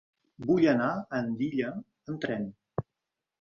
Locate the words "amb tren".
2.15-2.49